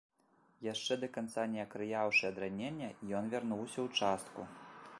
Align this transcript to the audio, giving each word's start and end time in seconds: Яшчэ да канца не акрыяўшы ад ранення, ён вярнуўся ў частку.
Яшчэ 0.67 0.95
да 1.01 1.09
канца 1.17 1.43
не 1.51 1.59
акрыяўшы 1.65 2.23
ад 2.31 2.41
ранення, 2.45 2.89
ён 3.19 3.23
вярнуўся 3.35 3.79
ў 3.85 3.87
частку. 4.01 4.41